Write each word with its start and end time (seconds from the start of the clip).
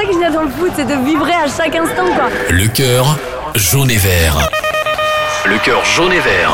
ça 0.00 0.06
que 0.12 0.20
j'adore 0.20 0.44
le 0.44 0.50
foot, 0.50 0.70
c'est 0.76 0.84
de 0.86 1.04
vibrer 1.04 1.32
à 1.32 1.46
chaque 1.46 1.74
instant, 1.74 2.06
quoi. 2.14 2.28
Le 2.50 2.68
cœur 2.68 3.16
jaune 3.54 3.90
et 3.90 3.96
vert. 3.96 4.48
Le 5.46 5.58
cœur 5.58 5.84
jaune 5.84 6.12
et 6.12 6.20
vert. 6.20 6.52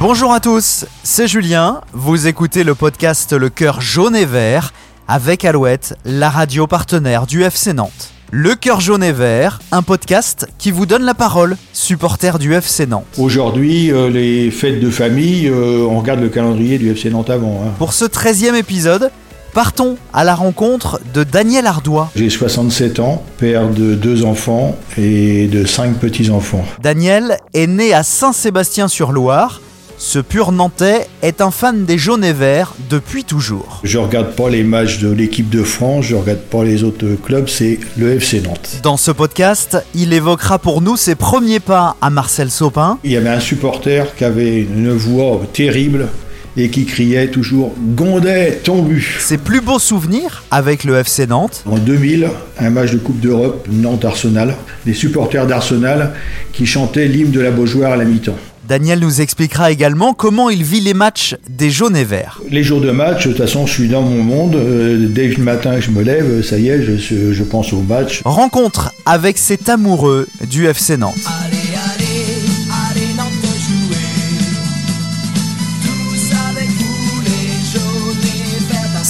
Bonjour 0.00 0.32
à 0.32 0.40
tous, 0.40 0.86
c'est 1.02 1.26
Julien. 1.26 1.80
Vous 1.92 2.26
écoutez 2.28 2.62
le 2.64 2.74
podcast 2.74 3.32
Le 3.32 3.48
cœur 3.48 3.80
jaune 3.80 4.14
et 4.14 4.24
vert 4.24 4.72
avec 5.08 5.44
Alouette, 5.44 5.96
la 6.04 6.30
radio 6.30 6.66
partenaire 6.66 7.26
du 7.26 7.42
FC 7.42 7.72
Nantes. 7.72 8.12
Le 8.30 8.54
cœur 8.54 8.80
jaune 8.80 9.02
et 9.02 9.12
vert, 9.12 9.58
un 9.72 9.82
podcast 9.82 10.46
qui 10.58 10.70
vous 10.70 10.84
donne 10.84 11.02
la 11.04 11.14
parole, 11.14 11.56
supporter 11.72 12.38
du 12.38 12.52
FC 12.54 12.86
Nantes. 12.86 13.06
Aujourd'hui, 13.16 13.90
euh, 13.90 14.10
les 14.10 14.50
fêtes 14.50 14.80
de 14.80 14.90
famille, 14.90 15.48
euh, 15.48 15.86
on 15.90 15.98
regarde 15.98 16.20
le 16.20 16.28
calendrier 16.28 16.76
du 16.78 16.90
FC 16.90 17.08
Nantes 17.10 17.30
avant. 17.30 17.62
hein. 17.66 17.70
Pour 17.78 17.94
ce 17.94 18.04
13e 18.04 18.54
épisode, 18.54 19.10
partons 19.58 19.96
à 20.14 20.22
la 20.22 20.36
rencontre 20.36 21.00
de 21.12 21.24
Daniel 21.24 21.66
Ardois. 21.66 22.12
J'ai 22.14 22.30
67 22.30 23.00
ans, 23.00 23.24
père 23.38 23.68
de 23.68 23.96
deux 23.96 24.24
enfants 24.24 24.76
et 24.96 25.48
de 25.48 25.66
cinq 25.66 25.96
petits-enfants. 25.98 26.64
Daniel 26.80 27.38
est 27.54 27.66
né 27.66 27.92
à 27.92 28.04
Saint-Sébastien-sur-Loire. 28.04 29.60
Ce 29.96 30.20
pur 30.20 30.52
Nantais 30.52 31.08
est 31.22 31.40
un 31.40 31.50
fan 31.50 31.84
des 31.84 31.98
jaunes 31.98 32.22
et 32.22 32.32
verts 32.32 32.72
depuis 32.88 33.24
toujours. 33.24 33.80
Je 33.82 33.98
regarde 33.98 34.36
pas 34.36 34.48
les 34.48 34.62
matchs 34.62 35.00
de 35.00 35.10
l'équipe 35.10 35.50
de 35.50 35.64
France, 35.64 36.04
je 36.04 36.14
regarde 36.14 36.38
pas 36.38 36.62
les 36.62 36.84
autres 36.84 37.16
clubs, 37.20 37.48
c'est 37.48 37.80
le 37.96 38.12
FC 38.12 38.40
Nantes. 38.40 38.78
Dans 38.84 38.96
ce 38.96 39.10
podcast, 39.10 39.76
il 39.92 40.12
évoquera 40.12 40.60
pour 40.60 40.82
nous 40.82 40.96
ses 40.96 41.16
premiers 41.16 41.58
pas 41.58 41.96
à 42.00 42.10
Marcel 42.10 42.52
Sopin, 42.52 43.00
Il 43.02 43.10
y 43.10 43.16
avait 43.16 43.28
un 43.28 43.40
supporter 43.40 44.14
qui 44.14 44.22
avait 44.22 44.60
une 44.60 44.92
voix 44.92 45.40
terrible 45.52 46.06
et 46.58 46.70
qui 46.70 46.84
criait 46.84 47.28
toujours 47.28 47.72
Gondet, 47.94 48.60
ton 48.64 48.82
but 48.82 49.04
ses 49.20 49.38
plus 49.38 49.60
beaux 49.60 49.78
souvenirs 49.78 50.42
avec 50.50 50.84
le 50.84 50.96
FC 50.96 51.26
Nantes, 51.26 51.62
En 51.66 51.78
2000, 51.78 52.28
un 52.58 52.70
match 52.70 52.90
de 52.92 52.98
Coupe 52.98 53.20
d'Europe, 53.20 53.66
Nantes-Arsenal, 53.70 54.54
des 54.84 54.94
supporters 54.94 55.46
d'Arsenal 55.46 56.12
qui 56.52 56.66
chantaient 56.66 57.06
l'hymne 57.06 57.30
de 57.30 57.40
la 57.40 57.50
Beaujoire 57.50 57.92
à 57.92 57.96
la 57.96 58.04
mi-temps. 58.04 58.36
Daniel 58.68 58.98
nous 59.00 59.22
expliquera 59.22 59.70
également 59.70 60.12
comment 60.12 60.50
il 60.50 60.62
vit 60.62 60.80
les 60.80 60.92
matchs 60.92 61.36
des 61.48 61.70
jaunes 61.70 61.96
et 61.96 62.04
verts. 62.04 62.42
Les 62.50 62.62
jours 62.62 62.82
de 62.82 62.90
match, 62.90 63.24
de 63.26 63.30
toute 63.32 63.38
façon, 63.38 63.66
je 63.66 63.72
suis 63.72 63.88
dans 63.88 64.02
mon 64.02 64.22
monde. 64.22 64.56
Euh, 64.56 65.06
dès 65.08 65.28
le 65.28 65.42
matin 65.42 65.80
je 65.80 65.90
me 65.90 66.02
lève, 66.02 66.44
ça 66.44 66.58
y 66.58 66.68
est, 66.68 66.82
je, 66.82 67.32
je 67.32 67.42
pense 67.44 67.72
au 67.72 67.80
match. 67.80 68.20
Rencontre 68.26 68.92
avec 69.06 69.38
cet 69.38 69.70
amoureux 69.70 70.26
du 70.50 70.66
FC 70.66 70.98
Nantes. 70.98 71.14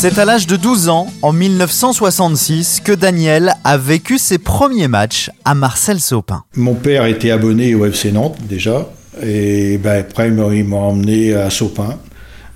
C'est 0.01 0.17
à 0.21 0.25
l'âge 0.25 0.47
de 0.47 0.55
12 0.55 0.89
ans, 0.91 1.09
en 1.23 1.33
1966, 1.33 2.81
que 2.85 2.93
Daniel 2.93 3.55
a 3.65 3.77
vécu 3.77 4.17
ses 4.19 4.39
premiers 4.39 4.87
matchs 4.87 5.29
à 5.45 5.55
Marcel 5.57 5.99
Sopin. 5.99 6.45
Mon 6.55 6.75
père 6.75 7.05
était 7.07 7.33
abonné 7.33 7.75
au 7.75 7.85
FC 7.85 8.13
Nantes 8.13 8.37
déjà. 8.49 8.89
Et 9.21 9.77
ben, 9.79 9.99
après, 10.09 10.29
il 10.29 10.35
m'a- 10.35 10.55
il 10.55 10.65
m'a 10.65 10.77
emmené 10.77 11.35
à 11.35 11.51
Sopin. 11.51 11.99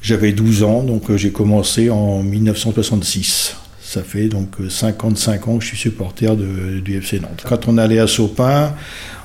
J'avais 0.02 0.30
12 0.30 0.62
ans, 0.62 0.84
donc 0.84 1.10
euh, 1.10 1.16
j'ai 1.16 1.32
commencé 1.32 1.90
en 1.90 2.22
1966. 2.22 3.56
Ça 3.82 4.02
fait 4.04 4.28
donc 4.28 4.60
euh, 4.60 4.70
55 4.70 5.48
ans 5.48 5.56
que 5.58 5.64
je 5.64 5.68
suis 5.70 5.76
supporter 5.76 6.36
du 6.36 6.96
FC 6.98 7.18
Nantes. 7.18 7.42
Quand 7.48 7.66
on 7.66 7.76
allait 7.76 7.98
à 7.98 8.06
Sopin, 8.06 8.72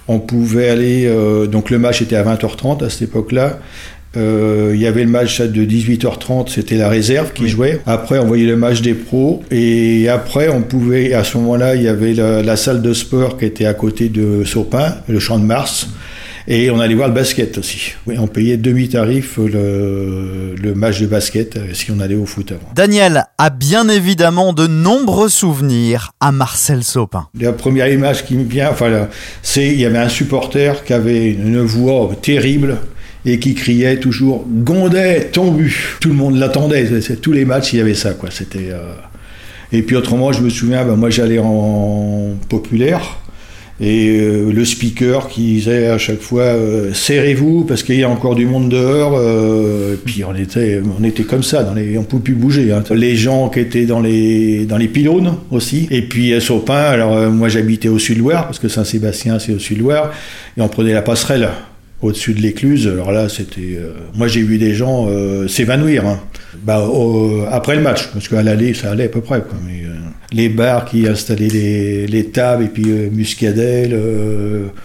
on 0.08 0.18
pouvait 0.20 0.70
aller. 0.70 1.06
euh, 1.06 1.46
donc 1.46 1.70
le 1.70 1.78
match 1.78 2.02
était 2.02 2.16
à 2.16 2.24
20h30 2.24 2.84
à 2.84 2.90
cette 2.90 3.04
époque-là. 3.04 3.60
Euh, 4.18 4.72
il 4.74 4.82
y 4.82 4.88
avait 4.88 5.04
le 5.04 5.10
match 5.10 5.40
de 5.42 5.64
18h30, 5.64 6.50
c'était 6.50 6.76
la 6.76 6.90
réserve 6.90 7.34
qui 7.34 7.48
jouait. 7.48 7.80
Après, 7.86 8.18
on 8.20 8.26
voyait 8.26 8.48
le 8.48 8.58
match 8.58 8.82
des 8.82 8.94
pros. 8.94 9.44
Et 9.52 10.10
après, 10.10 10.50
on 10.50 10.62
pouvait, 10.62 11.14
à 11.14 11.24
ce 11.24 11.38
moment-là, 11.38 11.76
il 11.76 11.84
y 11.84 11.88
avait 11.88 12.14
la, 12.14 12.42
la 12.42 12.56
salle 12.56 12.82
de 12.82 12.94
sport 12.94 13.38
qui 13.38 13.46
était 13.46 13.66
à 13.66 13.74
côté 13.74 14.10
de 14.10 14.44
Sopin, 14.44 14.96
le 15.08 15.20
champ 15.20 15.38
de 15.38 15.46
Mars. 15.46 15.88
Et 16.50 16.72
on 16.72 16.80
allait 16.80 16.96
voir 16.96 17.10
le 17.10 17.14
basket 17.14 17.58
aussi. 17.58 17.92
Oui, 18.06 18.16
on 18.18 18.28
payait 18.28 18.56
demi-tarif 18.56 19.38
le, 19.38 20.56
le 20.56 20.74
match 20.74 21.02
de 21.02 21.06
basket 21.06 21.58
euh, 21.58 21.74
si 21.74 21.92
on 21.92 22.00
allait 22.00 22.16
au 22.16 22.26
foot 22.26 22.54
avant. 22.54 22.72
Daniel 22.74 23.26
a 23.38 23.50
bien 23.50 23.90
évidemment 23.90 24.54
de 24.54 24.66
nombreux 24.66 25.28
souvenirs 25.28 26.14
à 26.22 26.32
Marcel 26.32 26.86
Sopin. 26.86 27.28
La 27.38 27.52
première 27.52 27.90
image 27.90 28.26
qui 28.26 28.36
me 28.36 28.46
vient, 28.46 28.70
enfin, 28.72 29.10
c'est 29.42 29.68
il 29.68 29.80
y 29.80 29.86
avait 29.86 29.98
un 29.98 30.08
supporter 30.08 30.86
qui 30.86 30.94
avait 30.94 31.32
une 31.32 31.60
voix 31.60 32.10
terrible 32.22 32.78
et 33.28 33.40
qui 33.40 33.54
criait 33.54 33.98
toujours 34.00 34.46
Gondet, 34.50 35.30
ton 35.34 35.52
but. 35.52 35.76
Tout 36.00 36.10
le 36.10 36.16
monde 36.16 36.38
l'attendait. 36.38 36.86
Tous 37.22 37.34
les 37.34 37.46
matchs, 37.46 37.74
il 37.74 37.78
y 37.80 37.82
avait 37.82 37.94
ça, 37.94 38.12
quoi. 38.14 38.30
C'était. 38.32 38.70
euh, 38.72 38.94
Et 39.74 39.82
puis 39.82 39.96
autrement, 39.98 40.32
je 40.32 40.42
me 40.42 40.50
souviens, 40.50 40.86
ben, 40.86 40.96
moi 40.96 41.10
j'allais 41.10 41.40
en 41.40 42.36
populaire. 42.50 43.18
Et 43.80 44.18
euh, 44.18 44.52
le 44.52 44.66
speaker 44.66 45.28
qui 45.28 45.42
disait 45.58 45.88
à 45.90 46.00
chaque 46.00 46.22
fois 46.22 46.42
euh, 46.42 46.94
serrez-vous 46.96 47.64
parce 47.66 47.84
qu'il 47.84 48.00
y 48.00 48.04
a 48.04 48.10
encore 48.10 48.34
du 48.34 48.48
monde 48.48 48.70
dehors. 48.70 49.22
et 49.94 49.98
puis 50.04 50.24
on 50.24 50.34
était, 50.34 50.82
on 51.00 51.04
était 51.04 51.22
comme 51.24 51.44
ça, 51.44 51.72
on 52.00 52.04
pouvait 52.04 52.24
plus 52.24 52.34
bouger. 52.34 52.72
hein. 52.72 52.82
Les 52.96 53.16
gens 53.16 53.50
qui 53.50 53.60
étaient 53.60 53.86
dans 53.86 54.00
les, 54.00 54.66
dans 54.66 54.78
les 54.78 54.88
pylônes 54.88 55.36
aussi. 55.52 55.88
Et 55.92 56.02
puis 56.02 56.34
à 56.34 56.40
Sopin, 56.40 56.74
alors 56.74 57.30
moi 57.30 57.50
j'habitais 57.50 57.90
au 57.90 58.00
sud-Loire 58.00 58.46
parce 58.48 58.58
que 58.58 58.68
Saint-Sébastien 58.68 59.38
c'est 59.38 59.54
au 59.54 59.60
sud-Loire 59.60 60.12
et 60.58 60.62
on 60.62 60.70
prenait 60.70 60.94
la 60.94 61.04
passerelle 61.04 61.48
au-dessus 62.02 62.34
de 62.34 62.42
l'écluse. 62.42 62.88
Alors 62.88 63.12
là 63.12 63.28
c'était, 63.30 63.76
euh, 63.78 63.94
moi 64.16 64.28
j'ai 64.28 64.42
vu 64.44 64.58
des 64.58 64.74
gens 64.76 65.08
euh, 65.10 65.48
s'évanouir. 65.48 66.06
hein. 66.08 66.20
Bah, 66.64 66.82
au- 66.82 67.44
après 67.52 67.76
le 67.76 67.82
match 67.82 68.08
parce 68.14 68.28
qu'à 68.28 68.42
l'aller 68.44 68.74
ça 68.74 68.92
allait 68.92 69.06
à 69.06 69.10
peu 69.10 69.22
près. 69.22 69.42
Quoi, 69.42 69.58
mais, 69.66 69.84
euh, 69.86 69.94
les 70.32 70.50
bars 70.50 70.86
qui 70.86 71.08
installaient 71.08 71.48
les, 71.48 72.06
les 72.08 72.26
tables 72.26 72.66
et 72.66 72.68
puis 72.68 72.84
Muscadel. 72.84 73.98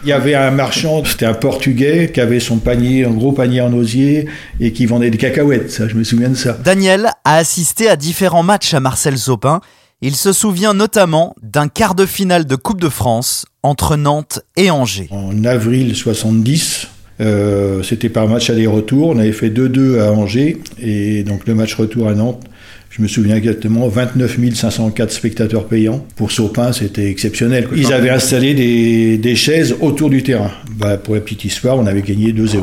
Il 0.05 0.09
y 0.09 0.13
avait 0.13 0.35
un 0.35 0.51
marchand, 0.51 1.03
c'était 1.05 1.27
un 1.27 1.35
Portugais 1.35 2.11
qui 2.15 2.21
avait 2.21 2.39
son 2.41 2.59
panier, 2.59 3.05
un 3.05 3.11
gros 3.11 3.33
panier 3.33 3.61
en 3.61 3.73
osier 3.73 4.27
et 4.61 4.73
qui 4.73 4.87
vendait 4.87 5.11
des 5.11 5.19
cacahuètes. 5.19 5.71
Ça, 5.71 5.89
je 5.89 5.95
me 5.95 6.05
souviens 6.05 6.29
de 6.29 6.37
ça. 6.37 6.57
Daniel 6.65 7.11
a 7.25 7.37
assisté 7.37 7.89
à 7.89 7.97
différents 7.97 8.43
matchs 8.45 8.75
à 8.75 8.81
Marcel 8.81 9.19
Sopin. 9.19 9.61
Il 10.01 10.15
se 10.17 10.33
souvient 10.33 10.75
notamment 10.75 11.35
d'un 11.43 11.69
quart 11.69 11.95
de 11.95 12.07
finale 12.07 12.45
de 12.47 12.57
Coupe 12.57 12.81
de 12.81 12.89
France 12.89 13.45
entre 13.63 13.97
Nantes 13.97 14.41
et 14.57 14.71
Angers. 14.71 15.09
En 15.11 15.45
avril 15.45 15.95
70, 15.97 16.89
euh, 17.21 17.83
c'était 17.83 18.09
par 18.09 18.29
match 18.29 18.51
aller-retour. 18.51 19.09
On 19.09 19.19
avait 19.19 19.33
fait 19.33 19.51
2-2 19.51 20.01
à 20.01 20.13
Angers 20.13 20.59
et 20.81 21.23
donc 21.25 21.47
le 21.47 21.55
match 21.55 21.75
retour 21.75 22.09
à 22.09 22.15
Nantes. 22.15 22.43
Je 22.91 23.01
me 23.01 23.09
souviens 23.09 23.37
exactement, 23.37 23.89
29 23.89 24.55
504 24.55 25.11
spectateurs 25.11 25.67
payants. 25.67 26.05
Pour 26.15 26.31
Sopin, 26.31 26.73
c'était 26.73 27.09
exceptionnel. 27.09 27.67
Ils 27.75 27.91
avaient 27.93 28.11
installé 28.11 28.53
des, 28.53 29.17
des 29.17 29.35
chaises 29.35 29.77
autour 29.81 30.11
du 30.11 30.23
terrain. 30.23 30.51
Bah, 30.77 30.99
pour 30.99 31.15
la 31.15 31.23
petite 31.23 31.47
histoire, 31.47 31.79
on 31.79 31.87
avait 31.87 32.03
gagné 32.03 32.33
2-0. 32.33 32.61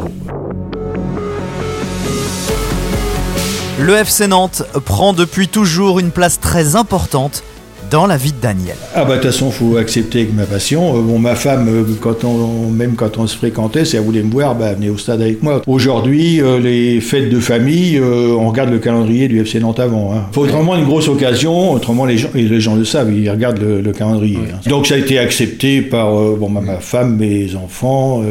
Le 3.79 3.95
FC 3.95 4.27
Nantes 4.27 4.63
prend 4.85 5.13
depuis 5.13 5.47
toujours 5.47 5.99
une 5.99 6.11
place 6.11 6.39
très 6.39 6.75
importante 6.75 7.43
dans 7.89 8.05
la 8.07 8.17
vie 8.17 8.31
de 8.31 8.39
Daniel. 8.41 8.75
Ah 8.95 9.03
bah 9.05 9.17
de 9.17 9.21
toute 9.21 9.31
façon, 9.31 9.51
faut 9.51 9.77
accepter 9.77 10.19
avec 10.21 10.33
ma 10.33 10.43
passion. 10.45 10.95
Euh, 10.97 11.01
bon, 11.01 11.19
ma 11.19 11.35
femme, 11.35 11.67
euh, 11.69 11.83
quand 12.01 12.23
on, 12.23 12.69
même 12.69 12.93
quand 12.95 13.17
on 13.17 13.27
se 13.27 13.35
fréquentait, 13.37 13.85
si 13.85 13.95
elle 13.95 14.03
voulait 14.03 14.23
me 14.23 14.31
voir, 14.31 14.55
bah, 14.55 14.67
elle 14.69 14.75
venait 14.75 14.89
au 14.89 14.97
stade 14.97 15.21
avec 15.21 15.41
moi. 15.43 15.61
Aujourd'hui, 15.67 16.41
euh, 16.41 16.59
les 16.59 17.01
fêtes 17.01 17.29
de 17.29 17.39
famille, 17.39 17.97
euh, 17.97 18.35
on 18.39 18.49
regarde 18.49 18.69
le 18.69 18.79
calendrier 18.79 19.27
du 19.27 19.39
FC 19.41 19.59
Nantes 19.59 19.79
avant. 19.79 20.13
Hein. 20.13 20.23
Faut 20.31 20.41
autrement 20.43 20.75
une 20.75 20.85
grosse 20.85 21.07
occasion, 21.07 21.71
autrement 21.73 22.05
les 22.05 22.17
gens, 22.17 22.29
et 22.35 22.43
les 22.43 22.59
gens 22.61 22.75
le 22.75 22.85
savent, 22.85 23.11
ils 23.13 23.29
regardent 23.29 23.59
le, 23.59 23.81
le 23.81 23.91
calendrier. 23.91 24.37
hein. 24.53 24.59
Donc 24.67 24.87
ça 24.87 24.95
a 24.95 24.97
été 24.97 25.17
accepté 25.19 25.81
par 25.81 26.17
euh, 26.17 26.37
bon, 26.39 26.49
ma 26.49 26.77
femme, 26.79 27.15
mes 27.17 27.55
enfants. 27.55 28.21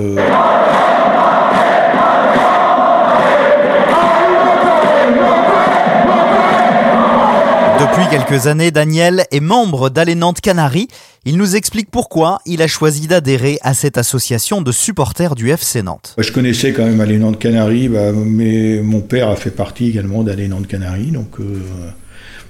Quelques 8.10 8.47
années, 8.47 8.71
Daniel 8.71 9.25
est 9.31 9.41
membre 9.41 9.91
d'Allez 9.91 10.15
Nantes 10.15 10.41
Canaries. 10.41 10.89
Il 11.25 11.37
nous 11.37 11.57
explique 11.57 11.91
pourquoi 11.91 12.41
il 12.47 12.63
a 12.63 12.66
choisi 12.66 13.07
d'adhérer 13.07 13.59
à 13.63 13.75
cette 13.75 13.99
association 13.99 14.63
de 14.63 14.72
supporters 14.72 15.34
du 15.34 15.51
FC 15.51 15.83
Nantes. 15.83 16.15
Je 16.19 16.33
connaissais 16.33 16.72
quand 16.72 16.84
même 16.84 17.01
Allez 17.01 17.19
Nantes 17.19 17.39
Canaries, 17.39 17.89
bah, 17.89 18.13
mais 18.13 18.81
mon 18.83 19.01
père 19.01 19.28
a 19.28 19.37
fait 19.37 19.51
partie 19.51 19.89
également 19.89 20.22
d'Allez 20.22 20.49
Nantes 20.49 20.66
Canaries, 20.66 21.10
donc 21.10 21.39
euh, 21.41 21.45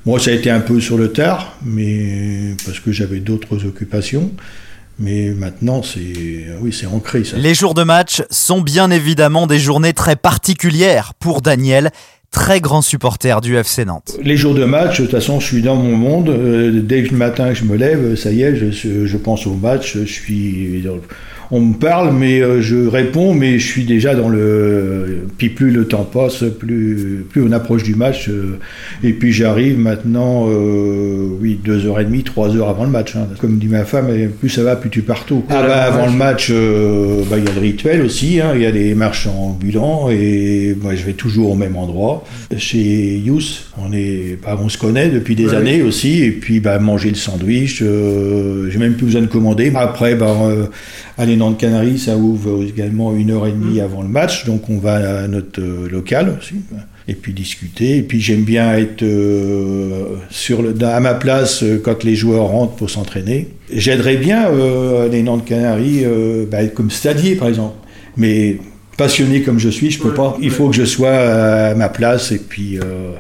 moi 0.07 0.21
ça 0.21 0.31
a 0.31 0.35
été 0.35 0.51
un 0.51 0.61
peu 0.61 0.81
sur 0.81 0.97
le 0.97 1.13
tard, 1.13 1.57
mais 1.65 2.55
parce 2.65 2.81
que 2.81 2.93
j'avais 2.93 3.21
d'autres 3.21 3.67
occupations. 3.67 4.31
Mais 5.01 5.31
maintenant, 5.31 5.85
c'est 5.85 6.47
oui, 6.61 6.73
c'est 6.73 6.87
ancré 6.87 7.23
ça. 7.23 7.37
Les 7.37 7.55
jours 7.55 7.75
de 7.75 7.85
match 7.85 8.23
sont 8.31 8.61
bien 8.61 8.91
évidemment 8.91 9.47
des 9.47 9.61
journées 9.61 9.93
très 9.93 10.17
particulières 10.17 11.15
pour 11.15 11.41
Daniel, 11.41 11.93
très 12.31 12.61
grand 12.61 12.83
supporter 12.83 13.41
du 13.41 13.57
FC 13.57 13.85
Nantes. 13.85 14.17
Les 14.23 14.37
jours 14.37 14.55
de 14.55 14.65
match, 14.65 14.99
de 14.99 15.05
toute 15.05 15.13
façon, 15.15 15.41
je 15.41 15.47
suis 15.47 15.63
dans 15.63 15.77
mon 15.77 15.97
monde. 15.97 16.29
Euh, 16.29 16.81
Dès 16.83 17.03
que 17.05 17.11
le 17.11 17.17
matin 17.17 17.55
je 17.55 17.65
me 17.65 17.77
lève, 17.77 18.15
ça 18.17 18.31
y 18.31 18.43
est, 18.43 18.55
je, 18.55 19.07
je 19.07 19.17
pense 19.17 19.47
au 19.47 19.55
match. 19.55 19.97
Je 19.99 20.05
suis, 20.05 20.85
On 21.51 21.61
me 21.61 21.75
parle, 21.75 22.13
mais 22.15 22.41
euh, 22.43 22.61
je 22.61 22.87
réponds, 22.87 23.33
mais 23.33 23.59
je 23.59 23.67
suis 23.67 23.85
déjà 23.85 24.15
dans 24.15 24.29
le. 24.29 25.27
Puis 25.39 25.49
plus 25.49 25.71
le 25.71 25.87
temps 25.89 26.05
passe, 26.05 26.45
plus, 26.59 27.25
plus 27.31 27.43
on 27.43 27.53
approche 27.53 27.83
du 27.85 27.95
match. 27.95 28.29
euh, 28.29 28.59
et 29.03 29.15
puis 29.15 29.33
j'arrive 29.33 29.79
maintenant, 29.79 30.47
euh, 30.51 31.29
oui, 31.41 31.59
deux 31.65 31.87
heures 31.87 32.01
et 32.01 32.05
demie, 32.05 32.23
trois 32.23 32.55
heures 32.55 32.69
avant 32.69 32.85
le 32.85 32.91
match. 32.91 33.17
hein. 33.17 33.27
Comme 33.41 33.57
dit 33.59 33.69
ma 33.69 33.85
femme, 33.87 34.11
et 34.11 34.27
plus 34.27 34.51
ça 34.51 34.63
va, 34.63 34.77
plus 34.77 34.91
tu 34.91 35.01
pars 35.01 35.25
tôt. 35.25 35.43
Ah 35.49 35.63
bah, 35.67 35.85
avant 35.85 36.05
le 36.07 36.13
match, 36.13 36.49
euh, 36.53 37.23
bah, 37.31 37.37
il 37.39 37.45
y 37.45 37.49
a 37.49 37.55
le 37.55 37.61
rituel 37.61 38.03
aussi, 38.03 38.41
hein, 38.43 38.53
il 38.55 38.61
y 38.61 38.67
a 38.67 38.71
les 38.71 38.95
marchands 38.95 39.57
ambulants, 39.59 40.11
et 40.11 40.77
moi 40.83 40.95
je 40.97 41.05
vais 41.05 41.15
toujours 41.15 41.53
au 41.53 41.57
même 41.57 41.77
endroit. 41.77 42.25
Chez 42.59 43.17
Yous, 43.25 43.41
on, 43.79 43.91
est, 43.95 44.37
bah, 44.45 44.59
on 44.63 44.69
se 44.69 44.77
connaît 44.77 45.09
depuis 45.09 45.35
des 45.35 45.55
années 45.55 45.81
aussi, 45.81 46.23
et 46.25 46.31
puis 46.33 46.61
bah, 46.61 46.79
manger 46.79 47.09
le 47.09 47.15
sandwich, 47.15 47.81
euh, 47.83 48.69
j'ai 48.71 48.79
même 48.79 48.95
plus 48.95 49.07
besoin 49.07 49.23
de 49.23 49.27
commander. 49.29 49.73
Après, 49.75 50.15
bah, 50.15 50.37
les 51.27 51.38
Nantes 51.39 51.59
Canaries, 51.59 51.99
ça 51.99 52.17
ouvre 52.17 52.63
également 52.63 53.15
une 53.15 53.31
heure 53.31 53.47
et 53.47 53.53
demie 53.53 53.81
avant 53.81 54.03
le 54.03 54.09
match, 54.09 54.45
donc 54.45 54.69
on 54.69 54.79
va 54.79 55.23
à 55.23 55.29
notre 55.29 55.61
euh, 55.61 55.89
local 55.89 56.37
aussi. 56.39 56.57
Et 57.11 57.15
puis 57.15 57.33
discuter. 57.33 57.97
Et 57.97 58.03
puis 58.03 58.21
j'aime 58.21 58.43
bien 58.43 58.75
être 58.75 59.03
euh, 59.03 60.17
sur 60.29 60.61
le, 60.61 60.75
à 60.85 61.01
ma 61.01 61.15
place 61.15 61.63
euh, 61.63 61.81
quand 61.83 62.05
les 62.05 62.15
joueurs 62.15 62.45
rentrent 62.45 62.75
pour 62.75 62.91
s'entraîner. 62.91 63.49
J'aiderais 63.73 64.17
bien 64.17 64.49
les 65.11 65.23
Nantes 65.23 65.45
Canaries 65.45 66.05
bah, 66.51 66.67
comme 66.69 66.91
stadier 66.91 67.35
par 67.35 67.49
exemple. 67.49 67.75
Mais 68.17 68.59
passionné 68.99 69.43
comme 69.43 69.59
je 69.59 69.71
suis, 69.71 69.91
je 69.91 69.99
peux 69.99 70.13
pas. 70.13 70.37
Il 70.43 70.51
faut 70.51 70.69
que 70.69 70.77
je 70.77 70.85
sois 70.85 71.15
à 71.15 71.75
ma 71.75 71.89
place 71.89 72.33
et 72.33 72.39
puis 72.39 72.79
euh, 72.79 73.13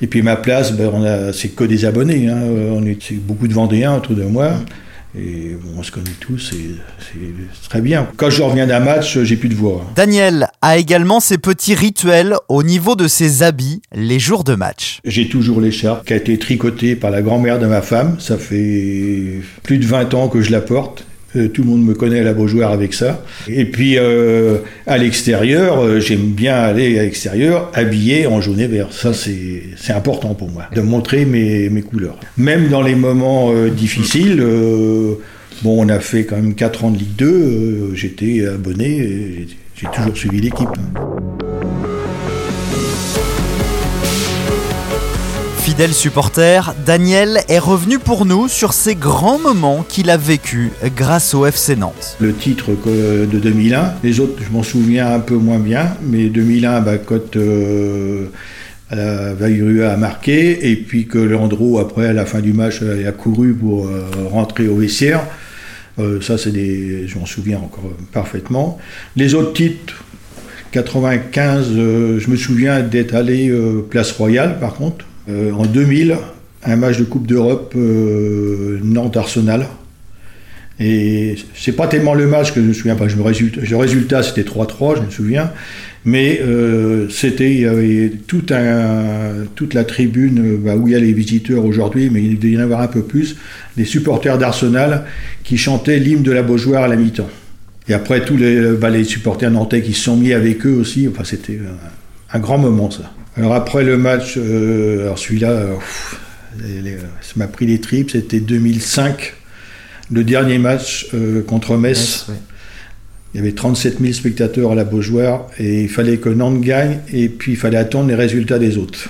et 0.00 0.06
puis 0.06 0.22
ma 0.22 0.36
place, 0.36 0.72
ben, 0.72 0.90
on 0.92 1.02
a 1.02 1.32
c'est 1.32 1.48
que 1.48 1.64
des 1.64 1.84
abonnés. 1.84 2.28
Hein. 2.28 2.38
On 2.70 2.86
est 2.86 3.12
beaucoup 3.14 3.48
de 3.48 3.54
Vendéens 3.54 3.96
autour 3.96 4.14
de 4.14 4.22
moi. 4.22 4.52
Et 5.16 5.56
bon, 5.60 5.78
on 5.78 5.82
se 5.84 5.92
connaît 5.92 6.10
tous, 6.18 6.52
et 6.54 6.74
c'est 6.98 7.68
très 7.68 7.80
bien. 7.80 8.08
Quand 8.16 8.30
je 8.30 8.42
reviens 8.42 8.66
d'un 8.66 8.80
match, 8.80 9.18
j'ai 9.20 9.36
plus 9.36 9.48
de 9.48 9.54
voix. 9.54 9.84
Daniel 9.94 10.48
a 10.60 10.76
également 10.76 11.20
ses 11.20 11.38
petits 11.38 11.74
rituels 11.74 12.34
au 12.48 12.64
niveau 12.64 12.96
de 12.96 13.06
ses 13.06 13.44
habits 13.44 13.80
les 13.94 14.18
jours 14.18 14.42
de 14.42 14.56
match. 14.56 14.98
J'ai 15.04 15.28
toujours 15.28 15.60
l'écharpe 15.60 16.06
qui 16.06 16.14
a 16.14 16.16
été 16.16 16.36
tricotée 16.38 16.96
par 16.96 17.12
la 17.12 17.22
grand-mère 17.22 17.60
de 17.60 17.66
ma 17.66 17.80
femme. 17.80 18.16
Ça 18.18 18.38
fait 18.38 19.40
plus 19.62 19.78
de 19.78 19.86
20 19.86 20.14
ans 20.14 20.28
que 20.28 20.40
je 20.40 20.50
la 20.50 20.60
porte. 20.60 21.06
Euh, 21.36 21.48
Tout 21.48 21.62
le 21.62 21.68
monde 21.68 21.84
me 21.84 21.94
connaît 21.94 22.20
à 22.20 22.24
la 22.24 22.34
Beaujoire 22.34 22.72
avec 22.72 22.94
ça. 22.94 23.24
Et 23.48 23.64
puis 23.64 23.98
euh, 23.98 24.58
à 24.86 24.98
l'extérieur, 24.98 25.80
euh, 25.82 26.00
j'aime 26.00 26.30
bien 26.32 26.54
aller 26.54 26.98
à 26.98 27.02
l'extérieur 27.02 27.70
habillé 27.74 28.26
en 28.26 28.40
jaune 28.40 28.60
et 28.60 28.66
vert. 28.66 28.88
Ça, 28.92 29.12
c'est 29.12 29.92
important 29.92 30.34
pour 30.34 30.50
moi, 30.50 30.64
de 30.74 30.80
montrer 30.80 31.24
mes, 31.24 31.68
mes 31.70 31.82
couleurs. 31.82 32.18
Même 32.36 32.68
dans 32.68 32.82
les 32.82 32.94
moments 32.94 33.52
difficiles, 33.68 34.42
bon, 35.62 35.84
on 35.84 35.88
a 35.88 36.00
fait 36.00 36.24
quand 36.24 36.36
même 36.36 36.54
4 36.54 36.84
ans 36.84 36.90
de 36.90 36.98
Ligue 36.98 37.16
2, 37.16 37.26
euh, 37.26 37.94
j'étais 37.94 38.46
abonné, 38.46 39.46
j'ai 39.76 39.86
toujours 39.94 40.16
suivi 40.16 40.40
l'équipe. 40.40 40.68
Fidèle 45.74 45.92
supporter, 45.92 46.72
Daniel 46.86 47.40
est 47.48 47.58
revenu 47.58 47.98
pour 47.98 48.26
nous 48.26 48.46
sur 48.46 48.72
ces 48.72 48.94
grands 48.94 49.40
moments 49.40 49.84
qu'il 49.88 50.08
a 50.08 50.16
vécus 50.16 50.70
grâce 50.94 51.34
au 51.34 51.46
FC 51.46 51.74
Nantes. 51.74 52.16
le 52.20 52.32
titre 52.32 52.70
de 52.86 53.38
2001. 53.40 53.94
Les 54.04 54.20
autres, 54.20 54.40
je 54.40 54.52
m'en 54.52 54.62
souviens 54.62 55.12
un 55.12 55.18
peu 55.18 55.34
moins 55.34 55.58
bien, 55.58 55.96
mais 56.00 56.26
2001, 56.26 56.80
bah, 56.80 56.98
quand 56.98 57.34
euh, 57.34 58.26
euh, 58.92 59.92
a 59.92 59.96
marqué, 59.96 60.70
et 60.70 60.76
puis 60.76 61.08
que 61.08 61.18
Leandro, 61.18 61.80
après, 61.80 62.06
à 62.06 62.12
la 62.12 62.24
fin 62.24 62.38
du 62.38 62.52
match, 62.52 62.78
euh, 62.80 63.08
a 63.08 63.10
couru 63.10 63.52
pour 63.52 63.88
euh, 63.88 64.04
rentrer 64.30 64.68
au 64.68 64.76
vestiaire. 64.76 65.26
Ça, 66.20 66.38
c'est 66.38 66.52
des, 66.52 67.08
je 67.08 67.18
m'en 67.18 67.26
souviens 67.26 67.58
encore 67.58 67.90
parfaitement. 68.12 68.78
Les 69.16 69.34
autres 69.34 69.54
titres, 69.54 70.04
95, 70.70 71.66
euh, 71.70 72.20
je 72.20 72.30
me 72.30 72.36
souviens 72.36 72.80
d'être 72.80 73.16
allé 73.16 73.52
Place 73.90 74.12
Royale, 74.12 74.60
par 74.60 74.74
contre. 74.74 75.04
Euh, 75.28 75.52
en 75.52 75.64
2000, 75.64 76.16
un 76.64 76.76
match 76.76 76.98
de 76.98 77.04
Coupe 77.04 77.26
d'Europe 77.26 77.74
euh, 77.76 78.78
Nantes-Arsenal. 78.82 79.66
Et 80.80 81.36
c'est 81.54 81.72
pas 81.72 81.86
tellement 81.86 82.14
le 82.14 82.26
match 82.26 82.52
que 82.52 82.60
je 82.60 82.66
me 82.66 82.72
souviens 82.72 82.96
pas. 82.96 83.06
Je 83.06 83.16
me 83.16 83.22
le 83.22 83.76
résultat 83.76 84.22
c'était 84.22 84.42
3-3, 84.42 84.96
je 84.96 85.02
me 85.02 85.10
souviens. 85.10 85.52
Mais 86.04 86.40
euh, 86.42 87.08
c'était 87.08 87.52
il 87.52 87.60
y 87.60 87.66
avait 87.66 88.12
tout 88.26 88.44
un, 88.50 89.46
toute 89.54 89.72
la 89.72 89.84
tribune 89.84 90.58
bah, 90.58 90.76
où 90.76 90.88
il 90.88 90.92
y 90.92 90.96
a 90.96 90.98
les 90.98 91.12
visiteurs 91.12 91.64
aujourd'hui, 91.64 92.10
mais 92.10 92.22
il 92.22 92.38
devait 92.38 92.54
y 92.54 92.58
en 92.58 92.60
avoir 92.60 92.80
un 92.80 92.88
peu 92.88 93.02
plus, 93.02 93.36
des 93.76 93.84
supporters 93.84 94.36
d'Arsenal 94.36 95.04
qui 95.44 95.56
chantaient 95.56 95.98
l'hymne 95.98 96.24
de 96.24 96.32
la 96.32 96.42
Beaujoire 96.42 96.82
à 96.82 96.88
la 96.88 96.96
mi-temps. 96.96 97.30
Et 97.88 97.94
après 97.94 98.24
tous 98.24 98.36
les, 98.36 98.72
bah, 98.72 98.90
supporters 99.04 99.50
nantais 99.50 99.80
qui 99.80 99.94
se 99.94 100.02
sont 100.02 100.16
mis 100.16 100.32
avec 100.32 100.66
eux 100.66 100.74
aussi. 100.74 101.08
Enfin 101.08 101.22
c'était 101.24 101.60
un 102.32 102.38
grand 102.40 102.58
moment 102.58 102.90
ça. 102.90 103.12
Alors 103.36 103.54
après 103.54 103.82
le 103.82 103.96
match, 103.98 104.34
euh, 104.36 105.02
alors 105.02 105.18
celui-là, 105.18 105.50
euh, 105.50 105.76
ça 107.20 107.32
m'a 107.36 107.48
pris 107.48 107.66
les 107.66 107.80
tripes. 107.80 108.10
C'était 108.10 108.40
2005 108.40 109.34
le 110.10 110.22
dernier 110.22 110.58
match 110.58 111.08
euh, 111.14 111.42
contre 111.42 111.76
Metz, 111.76 112.26
il 113.32 113.38
y 113.38 113.40
avait 113.40 113.52
37 113.52 114.00
000 114.00 114.12
spectateurs 114.12 114.72
à 114.72 114.74
la 114.74 114.84
Beaujoire 114.84 115.46
et 115.58 115.82
il 115.82 115.88
fallait 115.88 116.18
que 116.18 116.28
Nantes 116.28 116.60
gagne 116.60 116.98
et 117.12 117.28
puis 117.28 117.52
il 117.52 117.58
fallait 117.58 117.78
attendre 117.78 118.08
les 118.08 118.14
résultats 118.14 118.58
des 118.58 118.76
autres. 118.76 119.08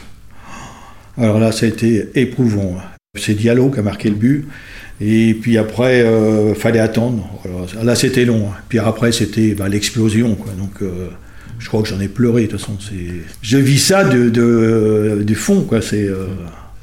Alors 1.18 1.38
là, 1.38 1.52
ça 1.52 1.66
a 1.66 1.68
été 1.68 2.08
éprouvant. 2.14 2.76
C'est 3.18 3.34
Diallo 3.34 3.70
qui 3.70 3.80
a 3.80 3.82
marqué 3.82 4.08
le 4.08 4.14
but. 4.14 4.46
Et 5.00 5.34
puis 5.34 5.58
après, 5.58 6.04
il 6.48 6.54
fallait 6.54 6.78
attendre. 6.78 7.28
Alors, 7.44 7.84
là, 7.84 7.94
c'était 7.94 8.24
long. 8.24 8.48
Puis 8.68 8.78
après, 8.78 9.12
c'était 9.12 9.54
bah, 9.54 9.68
l'explosion. 9.68 10.34
quoi. 10.36 10.52
Donc, 10.52 10.82
euh, 10.82 11.08
je 11.64 11.70
crois 11.70 11.80
que 11.80 11.88
j'en 11.88 11.98
ai 11.98 12.08
pleuré. 12.08 12.42
De 12.42 12.48
toute 12.48 12.60
façon, 12.60 12.76
je 13.40 13.56
vis 13.56 13.78
ça 13.78 14.04
de, 14.04 15.34
fond. 15.34 15.62
Quoi. 15.62 15.80
C'est, 15.80 16.04
euh, 16.04 16.26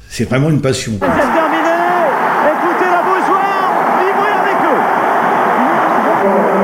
c'est 0.08 0.24
vraiment 0.24 0.50
une 0.50 0.60
passion. 0.60 0.98
quoi. 0.98 1.06
C'est 1.06 1.22
terminé. 1.22 1.70
Écoutez 2.50 2.90
la 2.90 3.02
Beaujoire, 3.06 3.70
vibrez 4.02 4.34
avec 4.42 4.58
eux. 4.58 4.82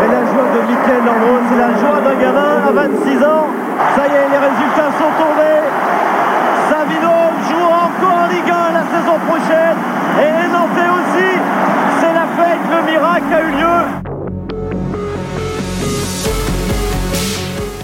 Et 0.02 0.08
la 0.10 0.22
joie 0.26 0.48
de 0.50 0.60
Mickaël 0.66 1.02
Landreau, 1.06 1.38
c'est 1.46 1.58
la 1.62 1.70
joie 1.78 2.00
d'un 2.02 2.18
gamin 2.18 2.58
à 2.66 2.72
26 2.74 3.22
ans. 3.22 3.46
Ça 3.94 4.02
y 4.02 4.10
est, 4.10 4.28
les 4.34 4.42
résultats 4.50 4.90
sont 4.98 5.14
tombés. 5.14 5.62
Savino 6.66 7.14
jouera 7.46 7.86
encore 7.86 8.18
en 8.18 8.28
Ligue 8.34 8.50
1 8.50 8.72
la 8.74 8.84
saison 8.98 9.16
prochaine. 9.30 9.78
Et 10.18 10.42
Nantais 10.50 10.90
aussi. 10.90 11.30
C'est 12.02 12.14
la 12.18 12.26
fête, 12.34 12.66
le 12.66 12.82
miracle 12.82 13.30
a 13.30 13.40
eu 13.46 13.52
lieu. 13.62 13.97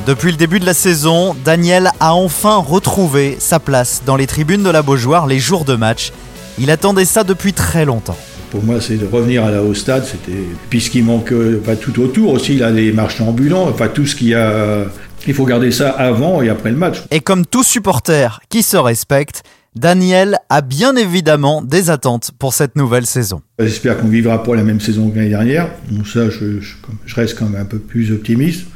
Depuis 0.06 0.30
le 0.30 0.36
début 0.36 0.60
de 0.60 0.66
la 0.66 0.74
saison, 0.74 1.34
Daniel 1.44 1.90
a 1.98 2.12
enfin 2.14 2.56
retrouvé 2.56 3.36
sa 3.38 3.58
place 3.58 4.02
dans 4.04 4.16
les 4.16 4.26
tribunes 4.26 4.62
de 4.62 4.68
la 4.68 4.82
Beaujoire 4.82 5.26
les 5.26 5.38
jours 5.38 5.64
de 5.64 5.76
match. 5.76 6.12
Il 6.58 6.70
attendait 6.70 7.06
ça 7.06 7.24
depuis 7.24 7.52
très 7.54 7.84
longtemps. 7.86 8.16
Pour 8.50 8.62
moi, 8.62 8.80
c'est 8.80 8.96
de 8.96 9.06
revenir 9.06 9.44
à 9.44 9.50
la, 9.50 9.62
au 9.62 9.72
stade. 9.74 10.04
C'était 10.04 10.44
puisqu'il 10.68 11.04
manque 11.04 11.32
euh, 11.32 11.60
pas 11.64 11.74
tout 11.74 11.98
autour 12.00 12.32
aussi. 12.32 12.56
Là, 12.56 12.70
les 12.70 12.92
marchands 12.92 13.28
ambulants, 13.28 13.66
enfin 13.68 13.88
tout 13.88 14.06
ce 14.06 14.14
qu'il 14.14 14.28
y 14.28 14.34
a. 14.34 14.84
Il 15.26 15.32
faut 15.32 15.46
garder 15.46 15.70
ça 15.72 15.88
avant 15.90 16.42
et 16.42 16.50
après 16.50 16.70
le 16.70 16.76
match. 16.76 16.98
Et 17.10 17.20
comme 17.20 17.46
tout 17.46 17.62
supporter 17.64 18.40
qui 18.50 18.62
se 18.62 18.76
respecte, 18.76 19.42
Daniel 19.74 20.36
a 20.50 20.60
bien 20.60 20.94
évidemment 20.96 21.62
des 21.62 21.88
attentes 21.88 22.30
pour 22.38 22.52
cette 22.52 22.76
nouvelle 22.76 23.06
saison. 23.06 23.40
J'espère 23.58 23.96
qu'on 23.98 24.08
vivra 24.08 24.42
pas 24.42 24.54
la 24.54 24.62
même 24.62 24.80
saison 24.80 25.08
que 25.08 25.16
l'année 25.16 25.30
dernière. 25.30 25.68
Donc 25.90 26.06
ça, 26.06 26.28
je, 26.28 26.60
je- 26.60 26.74
je 27.06 27.14
reste 27.14 27.36
quand 27.38 27.46
même 27.48 27.62
un 27.62 27.64
peu 27.64 27.78
plus 27.78 28.12
optimiste. 28.12 28.66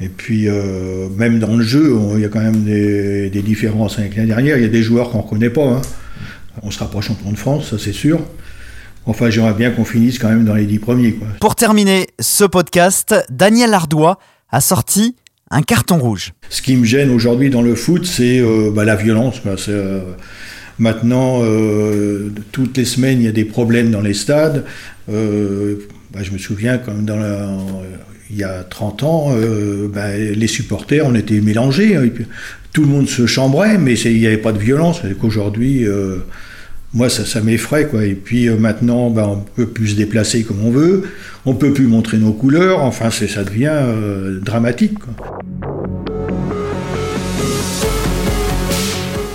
Et 0.00 0.08
puis, 0.08 0.48
euh, 0.48 1.08
même 1.16 1.38
dans 1.40 1.56
le 1.56 1.64
jeu, 1.64 1.96
il 2.14 2.20
y 2.20 2.24
a 2.24 2.28
quand 2.28 2.40
même 2.40 2.62
des, 2.62 3.30
des 3.30 3.42
différences 3.42 3.98
avec 3.98 4.14
l'année 4.16 4.28
dernière. 4.28 4.56
Il 4.56 4.62
y 4.62 4.66
a 4.66 4.68
des 4.68 4.82
joueurs 4.82 5.10
qu'on 5.10 5.18
ne 5.18 5.22
reconnaît 5.24 5.50
pas. 5.50 5.64
hein. 5.66 5.82
On 6.62 6.70
sera 6.70 6.90
pas 6.90 7.00
champion 7.00 7.30
de 7.32 7.36
France, 7.36 7.70
ça 7.70 7.76
c'est 7.78 7.92
sûr. 7.92 8.20
Enfin, 9.06 9.30
j'aimerais 9.30 9.54
bien 9.54 9.70
qu'on 9.70 9.84
finisse 9.84 10.18
quand 10.18 10.28
même 10.28 10.44
dans 10.44 10.54
les 10.54 10.66
dix 10.66 10.78
premiers. 10.78 11.12
Quoi. 11.14 11.28
Pour 11.40 11.54
terminer 11.56 12.08
ce 12.20 12.44
podcast, 12.44 13.14
Daniel 13.30 13.72
Ardois 13.74 14.18
a 14.50 14.60
sorti 14.60 15.16
un 15.50 15.62
carton 15.62 15.98
rouge. 15.98 16.32
Ce 16.50 16.60
qui 16.62 16.76
me 16.76 16.84
gêne 16.84 17.10
aujourd'hui 17.10 17.48
dans 17.50 17.62
le 17.62 17.74
foot, 17.74 18.04
c'est 18.06 18.38
euh, 18.40 18.70
bah, 18.72 18.84
la 18.84 18.96
violence. 18.96 19.40
quoi. 19.40 19.54
Euh, 19.68 20.02
maintenant, 20.78 21.40
toutes 22.52 22.76
les 22.76 22.84
semaines, 22.84 23.18
il 23.20 23.24
y 23.24 23.28
a 23.28 23.32
des 23.32 23.44
problèmes 23.46 23.90
dans 23.90 24.00
les 24.02 24.14
stades. 24.14 24.64
Bah, 25.08 26.22
je 26.22 26.30
me 26.30 26.38
souviens, 26.38 26.78
comme 26.78 27.04
dans 27.04 27.16
la- 27.16 27.48
il 28.30 28.36
y 28.36 28.44
a 28.44 28.62
30 28.62 29.02
ans, 29.02 29.28
euh, 29.32 29.88
bah, 29.88 30.16
les 30.16 30.46
supporters, 30.46 31.06
on 31.06 31.14
était 31.14 31.40
mélangés. 31.40 31.96
hein, 31.96 32.08
tout 32.72 32.82
le 32.82 32.88
monde 32.88 33.08
se 33.08 33.26
chambrait, 33.26 33.78
mais 33.78 33.98
il 33.98 34.20
n'y 34.20 34.26
avait 34.26 34.36
pas 34.36 34.52
de 34.52 34.58
violence. 34.58 35.00
Qu'aujourd'hui, 35.20 35.86
euh, 35.86 36.18
moi, 36.94 37.08
ça, 37.08 37.40
m'effraie. 37.40 37.86
Quoi. 37.86 38.04
Et 38.04 38.14
puis 38.14 38.48
euh, 38.48 38.56
maintenant, 38.56 39.10
bah, 39.10 39.26
on 39.28 39.38
peut 39.38 39.66
plus 39.66 39.88
se 39.88 39.96
déplacer 39.96 40.44
comme 40.44 40.64
on 40.64 40.70
veut. 40.70 41.04
On 41.44 41.54
peut 41.54 41.72
plus 41.72 41.86
montrer 41.86 42.18
nos 42.18 42.32
couleurs. 42.32 42.82
Enfin, 42.82 43.10
ça 43.10 43.44
devient 43.44 43.70
euh, 43.72 44.40
dramatique. 44.40 44.94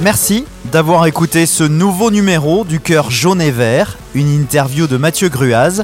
Merci 0.02 0.46
d'avoir 0.72 1.06
écouté 1.06 1.46
ce 1.46 1.64
nouveau 1.64 2.12
numéro 2.12 2.66
du 2.66 2.80
cœur 2.80 3.10
jaune 3.12 3.42
et 3.42 3.52
vert, 3.52 3.98
une 4.16 4.34
interview 4.34 4.88
de 4.88 4.98
Mathieu 4.98 5.30
Gruaz. 5.30 5.84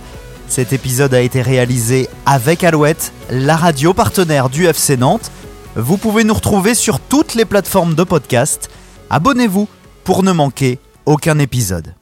Cet 0.49 0.73
épisode 0.73 1.13
a 1.13 1.21
été 1.21 1.43
réalisé 1.43 2.09
avec 2.25 2.63
Alouette, 2.63 3.13
la 3.29 3.55
radio 3.55 3.93
partenaire 3.93 4.49
du 4.49 4.65
FC 4.65 4.97
Nantes. 4.97 5.31
Vous 5.75 5.97
pouvez 5.97 6.23
nous 6.23 6.33
retrouver 6.33 6.73
sur 6.73 6.99
toutes 6.99 7.35
les 7.35 7.45
plateformes 7.45 7.93
de 7.93 8.03
podcast. 8.03 8.69
Abonnez-vous 9.11 9.67
pour 10.03 10.23
ne 10.23 10.31
manquer 10.31 10.79
aucun 11.05 11.37
épisode. 11.37 11.93